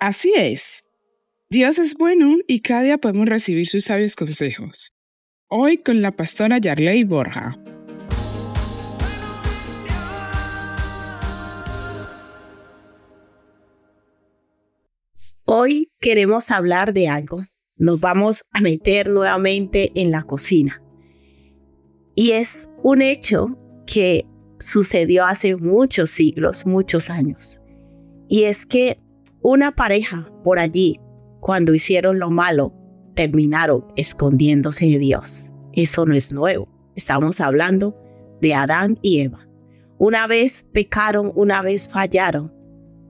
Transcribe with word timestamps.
Así 0.00 0.32
es. 0.36 0.84
Dios 1.50 1.78
es 1.78 1.94
bueno 1.94 2.36
y 2.46 2.60
cada 2.60 2.82
día 2.82 2.98
podemos 2.98 3.26
recibir 3.26 3.66
sus 3.66 3.84
sabios 3.84 4.14
consejos. 4.14 4.92
Hoy 5.48 5.78
con 5.78 6.02
la 6.02 6.12
pastora 6.12 6.58
Yarley 6.58 7.02
Borja. 7.02 7.56
Hoy 15.46 15.90
queremos 15.98 16.52
hablar 16.52 16.92
de 16.92 17.08
algo. 17.08 17.40
Nos 17.76 17.98
vamos 17.98 18.44
a 18.52 18.60
meter 18.60 19.08
nuevamente 19.08 19.90
en 19.96 20.12
la 20.12 20.22
cocina. 20.22 20.80
Y 22.14 22.32
es 22.32 22.68
un 22.84 23.02
hecho 23.02 23.58
que 23.84 24.26
sucedió 24.60 25.24
hace 25.24 25.56
muchos 25.56 26.10
siglos, 26.10 26.66
muchos 26.66 27.10
años. 27.10 27.58
Y 28.28 28.44
es 28.44 28.64
que 28.64 29.00
una 29.42 29.72
pareja 29.72 30.30
por 30.42 30.58
allí, 30.58 31.00
cuando 31.40 31.72
hicieron 31.72 32.18
lo 32.18 32.30
malo, 32.30 32.74
terminaron 33.14 33.84
escondiéndose 33.96 34.86
de 34.86 34.98
Dios. 34.98 35.52
Eso 35.72 36.06
no 36.06 36.14
es 36.14 36.32
nuevo. 36.32 36.68
Estamos 36.96 37.40
hablando 37.40 37.96
de 38.40 38.54
Adán 38.54 38.98
y 39.02 39.20
Eva. 39.20 39.48
Una 39.98 40.26
vez 40.26 40.68
pecaron, 40.72 41.32
una 41.34 41.62
vez 41.62 41.88
fallaron. 41.88 42.52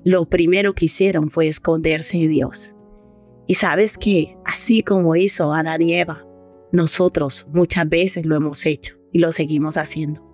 Lo 0.04 0.28
primero 0.28 0.74
que 0.74 0.86
hicieron 0.86 1.30
fue 1.30 1.48
esconderse 1.48 2.18
de 2.18 2.28
Dios. 2.28 2.74
Y 3.46 3.54
sabes 3.54 3.96
que 3.96 4.36
así 4.44 4.82
como 4.82 5.16
hizo 5.16 5.52
Adán 5.54 5.82
y 5.82 5.94
Eva, 5.94 6.26
nosotros 6.72 7.46
muchas 7.52 7.88
veces 7.88 8.26
lo 8.26 8.36
hemos 8.36 8.64
hecho 8.66 8.96
y 9.12 9.18
lo 9.18 9.32
seguimos 9.32 9.76
haciendo. 9.78 10.26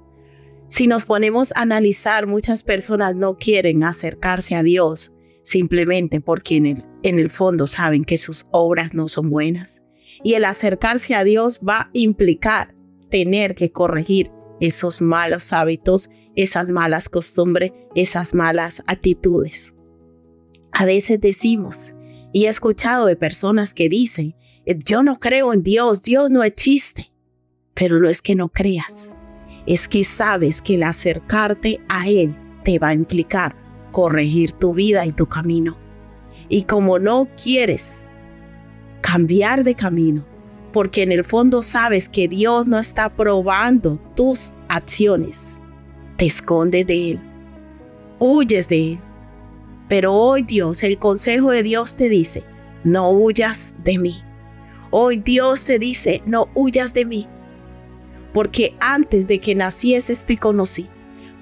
Si 0.66 0.86
nos 0.86 1.04
ponemos 1.04 1.52
a 1.54 1.62
analizar, 1.62 2.26
muchas 2.26 2.62
personas 2.62 3.14
no 3.14 3.36
quieren 3.36 3.84
acercarse 3.84 4.56
a 4.56 4.62
Dios 4.62 5.13
simplemente 5.44 6.20
porque 6.20 6.56
en 6.56 6.66
el, 6.66 6.84
en 7.04 7.20
el 7.20 7.30
fondo 7.30 7.68
saben 7.68 8.04
que 8.04 8.18
sus 8.18 8.46
obras 8.50 8.94
no 8.94 9.06
son 9.06 9.30
buenas. 9.30 9.82
Y 10.24 10.34
el 10.34 10.44
acercarse 10.44 11.14
a 11.14 11.22
Dios 11.22 11.60
va 11.66 11.82
a 11.82 11.90
implicar 11.92 12.74
tener 13.10 13.54
que 13.54 13.70
corregir 13.70 14.32
esos 14.60 15.00
malos 15.00 15.52
hábitos, 15.52 16.10
esas 16.34 16.68
malas 16.68 17.08
costumbres, 17.08 17.72
esas 17.94 18.34
malas 18.34 18.82
actitudes. 18.86 19.76
A 20.72 20.86
veces 20.86 21.20
decimos, 21.20 21.94
y 22.32 22.46
he 22.46 22.48
escuchado 22.48 23.06
de 23.06 23.16
personas 23.16 23.74
que 23.74 23.88
dicen, 23.88 24.34
yo 24.66 25.02
no 25.02 25.20
creo 25.20 25.52
en 25.52 25.62
Dios, 25.62 26.02
Dios 26.02 26.30
no 26.30 26.42
existe. 26.42 27.12
Pero 27.74 28.00
no 28.00 28.08
es 28.08 28.22
que 28.22 28.34
no 28.34 28.48
creas, 28.48 29.12
es 29.66 29.88
que 29.88 30.04
sabes 30.04 30.62
que 30.62 30.76
el 30.76 30.84
acercarte 30.84 31.80
a 31.88 32.08
Él 32.08 32.36
te 32.64 32.78
va 32.78 32.88
a 32.88 32.94
implicar 32.94 33.63
corregir 33.94 34.50
tu 34.50 34.74
vida 34.74 35.06
y 35.06 35.12
tu 35.12 35.26
camino. 35.26 35.78
Y 36.48 36.64
como 36.64 36.98
no 36.98 37.28
quieres 37.40 38.04
cambiar 39.00 39.62
de 39.62 39.76
camino, 39.76 40.26
porque 40.72 41.04
en 41.04 41.12
el 41.12 41.22
fondo 41.22 41.62
sabes 41.62 42.08
que 42.08 42.26
Dios 42.26 42.66
no 42.66 42.76
está 42.78 43.08
probando 43.08 44.00
tus 44.16 44.52
acciones, 44.68 45.60
te 46.16 46.26
escondes 46.26 46.88
de 46.88 47.12
Él, 47.12 47.20
huyes 48.18 48.68
de 48.68 48.92
Él. 48.92 48.98
Pero 49.88 50.12
hoy 50.12 50.42
Dios, 50.42 50.82
el 50.82 50.98
consejo 50.98 51.52
de 51.52 51.62
Dios 51.62 51.94
te 51.94 52.08
dice, 52.08 52.42
no 52.82 53.10
huyas 53.10 53.76
de 53.84 53.98
mí. 53.98 54.22
Hoy 54.90 55.18
Dios 55.20 55.64
te 55.64 55.78
dice, 55.78 56.20
no 56.26 56.48
huyas 56.56 56.94
de 56.94 57.04
mí 57.04 57.28
porque 58.34 58.74
antes 58.80 59.28
de 59.28 59.38
que 59.38 59.54
nacieses 59.54 60.26
te 60.26 60.36
conocí, 60.36 60.88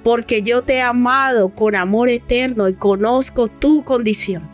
porque 0.02 0.42
yo 0.42 0.62
te 0.62 0.74
he 0.74 0.82
amado 0.82 1.50
con 1.50 1.74
amor 1.74 2.08
eterno 2.08 2.68
y 2.68 2.74
conozco 2.74 3.48
tu 3.48 3.84
condición. 3.84 4.48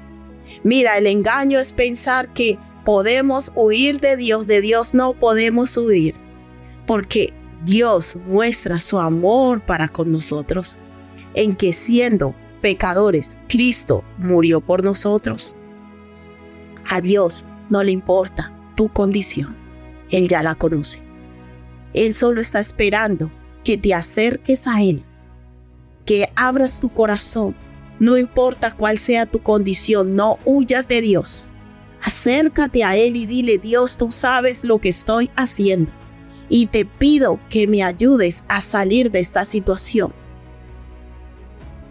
Mira, 0.63 0.99
el 0.99 1.07
engaño 1.07 1.59
es 1.59 1.73
pensar 1.73 2.33
que 2.33 2.59
podemos 2.85 3.53
huir 3.55 4.01
de 4.01 4.17
Dios, 4.17 4.47
de 4.47 4.61
Dios 4.61 4.95
no 4.95 5.15
podemos 5.15 5.77
huir, 5.77 6.15
porque 6.87 7.33
Dios 7.65 8.17
muestra 8.27 8.79
su 8.81 8.99
amor 8.99 9.61
para 9.61 9.89
con 9.89 10.13
nosotros, 10.13 10.79
en 11.35 11.55
que 11.57 11.73
siendo 11.73 12.35
pecadores, 12.61 13.39
Cristo 13.49 14.05
murió 14.19 14.61
por 14.61 14.83
nosotros. 14.83 15.55
A 16.89 17.01
Dios 17.01 17.45
no 17.69 17.83
le 17.83 17.93
importa 17.93 18.53
tu 18.75 18.89
condición, 18.89 19.57
Él 20.11 20.29
ya 20.29 20.43
la 20.43 20.55
conoce. 20.55 21.01
Él 21.95 22.15
solo 22.15 22.41
está 22.41 22.61
esperando 22.61 23.31
que 23.65 23.77
te 23.77 23.95
acerques 23.95 24.67
a 24.67 24.83
Él, 24.83 25.05
que 26.09 26.33
abras 26.37 26.81
tu 26.81 26.89
corazón, 26.89 27.55
no 28.01 28.17
importa 28.17 28.71
cuál 28.73 28.97
sea 28.97 29.27
tu 29.27 29.43
condición, 29.43 30.17
no 30.17 30.39
huyas 30.47 30.89
de 30.89 31.03
Dios. 31.03 31.51
Acércate 32.03 32.83
a 32.83 32.97
Él 32.97 33.15
y 33.15 33.27
dile, 33.27 33.59
Dios, 33.59 33.99
tú 33.99 34.11
sabes 34.11 34.65
lo 34.65 34.79
que 34.79 34.89
estoy 34.89 35.31
haciendo 35.37 35.93
y 36.49 36.69
te 36.69 36.87
pido 36.87 37.39
que 37.51 37.67
me 37.67 37.83
ayudes 37.83 38.47
a 38.49 38.63
salir 38.63 39.11
de 39.11 39.19
esta 39.19 39.45
situación. 39.45 40.15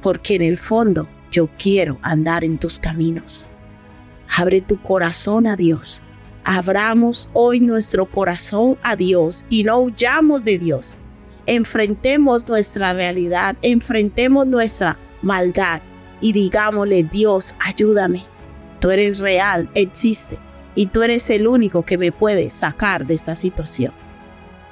Porque 0.02 0.34
en 0.34 0.42
el 0.42 0.58
fondo 0.58 1.08
yo 1.30 1.48
quiero 1.60 2.00
andar 2.02 2.44
en 2.44 2.58
tus 2.58 2.80
caminos. 2.80 3.52
Abre 4.36 4.62
tu 4.62 4.82
corazón 4.82 5.46
a 5.46 5.56
Dios 5.56 6.02
Abramos 6.50 7.30
hoy 7.34 7.60
nuestro 7.60 8.06
corazón 8.06 8.78
a 8.82 8.96
Dios 8.96 9.46
y 9.50 9.66
no 9.66 9.80
huyamos 9.80 10.46
de 10.46 10.58
Dios. 10.58 11.02
Enfrentemos 11.48 12.48
nuestra 12.48 12.94
realidad, 12.94 13.56
enfrentemos 13.62 14.46
nuestra 14.46 14.98
maldad 15.22 15.82
y 16.20 16.34
digámosle, 16.34 17.04
Dios, 17.04 17.56
ayúdame. 17.60 18.26
Tú 18.80 18.92
eres 18.92 19.20
real, 19.20 19.70
existe 19.74 20.38
y 20.76 20.88
tú 20.88 21.04
eres 21.04 21.30
el 21.30 21.48
único 21.48 21.84
que 21.84 21.98
me 21.98 22.12
puede 22.12 22.50
sacar 22.50 23.08
de 23.08 23.14
esta 23.14 23.36
situación. 23.36 23.94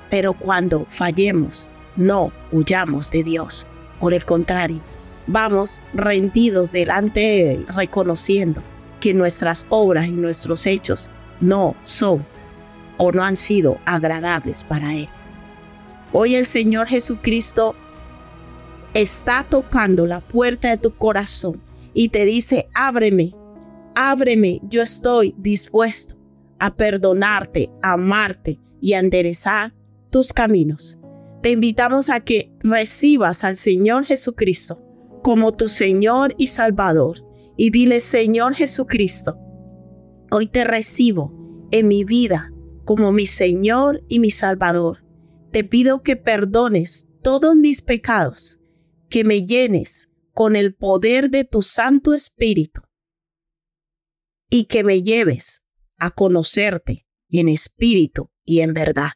Pero 0.09 0.33
cuando 0.33 0.85
fallemos, 0.89 1.71
no 1.95 2.31
huyamos 2.51 3.09
de 3.09 3.23
Dios. 3.23 3.67
Por 3.99 4.13
el 4.13 4.25
contrario, 4.25 4.81
vamos 5.27 5.81
rendidos 5.93 6.71
delante 6.71 7.19
de 7.21 7.51
Él, 7.53 7.65
reconociendo 7.73 8.61
que 8.99 9.13
nuestras 9.13 9.65
obras 9.69 10.07
y 10.07 10.11
nuestros 10.11 10.65
hechos 10.65 11.09
no 11.39 11.75
son 11.83 12.25
o 12.97 13.11
no 13.11 13.23
han 13.23 13.35
sido 13.35 13.79
agradables 13.85 14.63
para 14.63 14.93
Él. 14.93 15.09
Hoy 16.17 16.35
el 16.35 16.45
Señor 16.45 16.87
Jesucristo 16.87 17.75
está 18.93 19.45
tocando 19.49 20.07
la 20.07 20.21
puerta 20.21 20.69
de 20.69 20.77
tu 20.77 20.95
corazón 20.95 21.61
y 21.93 22.07
te 22.07 22.23
dice, 22.23 22.69
ábreme, 22.73 23.35
ábreme, 23.95 24.61
yo 24.63 24.81
estoy 24.81 25.35
dispuesto 25.37 26.15
a 26.57 26.73
perdonarte, 26.73 27.69
a 27.81 27.95
amarte 27.95 28.61
y 28.79 28.93
a 28.93 28.99
enderezar 28.99 29.73
tus 30.09 30.31
caminos. 30.31 31.01
Te 31.43 31.51
invitamos 31.51 32.09
a 32.09 32.21
que 32.21 32.49
recibas 32.59 33.43
al 33.43 33.57
Señor 33.57 34.05
Jesucristo 34.05 34.81
como 35.21 35.51
tu 35.51 35.67
Señor 35.67 36.33
y 36.37 36.47
Salvador 36.47 37.25
y 37.57 37.71
dile, 37.71 37.99
Señor 37.99 38.53
Jesucristo, 38.53 39.37
Hoy 40.31 40.47
te 40.47 40.63
recibo 40.63 41.67
en 41.71 41.89
mi 41.89 42.05
vida 42.05 42.53
como 42.85 43.11
mi 43.11 43.25
Señor 43.25 44.01
y 44.07 44.19
mi 44.19 44.31
Salvador. 44.31 45.04
Te 45.55 45.63
pido 45.63 46.03
que 46.03 46.17
perdones 46.17 47.07
todos 47.23 47.55
mis 47.55 47.81
pecados, 47.81 48.59
que 49.09 49.23
me 49.23 49.45
llenes 49.45 50.11
con 50.33 50.57
el 50.57 50.75
poder 50.75 51.29
de 51.29 51.45
tu 51.45 51.61
Santo 51.61 52.13
Espíritu 52.13 52.81
y 54.49 54.65
que 54.65 54.83
me 54.83 55.01
lleves 55.01 55.65
a 55.97 56.11
conocerte 56.11 57.07
en 57.29 57.47
espíritu 57.47 58.29
y 58.43 58.59
en 58.59 58.73
verdad. 58.73 59.11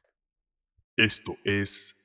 Esto 0.96 1.36
es 1.44 1.98